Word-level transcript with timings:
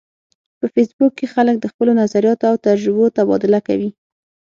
په 0.59 0.65
فېسبوک 0.73 1.11
کې 1.19 1.27
خلک 1.33 1.55
د 1.59 1.65
خپلو 1.71 1.91
نظریاتو 2.01 2.43
او 2.51 2.55
تجربو 2.67 3.05
تبادله 3.17 3.59
کوي 3.67 3.89